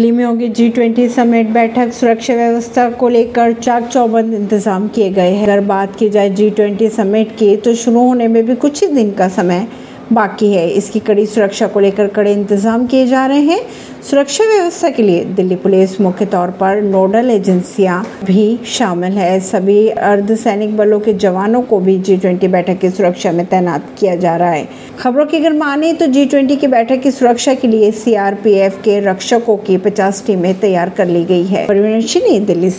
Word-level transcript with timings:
दिल्ली 0.00 0.16
में 0.16 0.24
होगी 0.24 0.48
G 0.48 0.68
twenty 0.68 1.08
समेट 1.08 1.48
बैठक 1.52 1.92
सुरक्षा 1.92 2.34
व्यवस्था 2.34 2.88
को 2.90 3.08
लेकर 3.08 3.52
चाक 3.52 3.88
चौबंद 3.88 4.34
इंतज़ाम 4.34 4.86
किए 4.88 5.10
गए 5.10 5.30
हैं। 5.30 5.42
अगर 5.44 5.60
बात 5.66 5.96
की 5.96 6.08
जाए 6.10 6.30
जी 6.30 6.48
ट्वेंटी 6.50 6.88
समेट 6.88 7.36
की 7.38 7.56
तो 7.56 7.74
शुरू 7.74 8.06
होने 8.06 8.28
में 8.28 8.44
भी 8.46 8.54
कुछ 8.56 8.82
ही 8.82 8.88
दिन 8.88 9.12
का 9.14 9.28
समय 9.28 9.66
बाकी 10.12 10.52
है। 10.52 10.66
इसकी 10.68 11.00
कड़ी 11.00 11.26
सुरक्षा 11.26 11.66
को 11.66 11.80
लेकर 11.80 12.06
कड़े 12.08 12.32
इंतज़ाम 12.32 12.86
किए 12.86 13.06
जा 13.06 13.26
रहे 13.26 13.40
हैं। 13.40 13.60
सुरक्षा 14.02 14.44
व्यवस्था 14.46 14.90
के 14.90 15.02
लिए 15.02 15.24
दिल्ली 15.26 15.56
पुलिस 15.56 16.00
मुख्य 16.00 16.26
तौर 16.26 16.50
पर 16.60 16.80
नोडल 16.82 17.30
एजेंसियाँ 17.30 18.02
भी 18.24 18.58
शामिल 18.68 19.12
है। 19.12 19.38
सभी 19.42 19.88
अर्धसैनिक 19.88 20.76
बलों 20.76 21.00
के 21.00 21.12
जवानों 21.14 21.62
को 21.62 21.80
भी 21.80 21.98
जी 21.98 22.16
ट्वेंटी 22.16 22.48
बैठक 22.48 22.78
की 22.80 22.90
सुरक्षा 22.90 23.32
में 23.32 23.44
तैनात 23.46 23.94
किया 24.00 24.14
जा 24.16 24.36
रहा 24.36 24.50
है। 24.50 24.68
खबरों 25.00 25.26
की 25.26 25.36
अगर 25.36 25.52
माने 25.52 25.92
तो 25.92 26.06
जी 26.06 26.26
ट्वेंटी 26.26 26.56
की 26.56 26.66
बैठक 26.66 27.00
की 27.00 27.10
सुरक्षा 27.10 27.54
के 27.54 27.68
लिए 27.68 27.90
सीआरपीएफ 27.90 28.78
के 28.84 29.00
रक्षकों 29.00 29.56
की 29.56 29.76
पचास 29.76 30.24
टीमें 30.26 30.60
तैयार 30.60 30.90
कर 30.90 31.06
ली 31.06 31.24
गई 31.24 31.44
है। 31.44 31.66
परवीन 31.66 32.00
सिंह 32.00 32.46
दिल्ली 32.46 32.70
से। 32.70 32.78